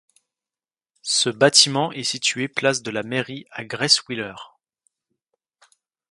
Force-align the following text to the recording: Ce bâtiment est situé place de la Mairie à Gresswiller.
Ce 1.03 1.29
bâtiment 1.29 1.91
est 1.91 2.01
situé 2.03 2.47
place 2.47 2.81
de 2.81 2.89
la 2.89 3.03
Mairie 3.03 3.45
à 3.51 3.63
Gresswiller. 3.65 4.33